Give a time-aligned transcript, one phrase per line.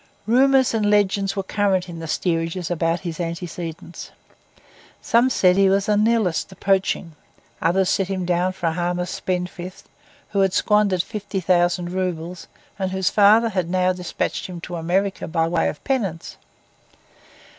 [0.25, 4.09] Rumours and legends were current in the steerages about his antecedents.
[4.99, 7.15] Some said he was a Nihilist escaping;
[7.61, 9.85] others set him down for a harmless spendthrift,
[10.29, 12.47] who had squandered fifty thousand roubles,
[12.79, 16.37] and whose father had now despatched him to America by way of penance.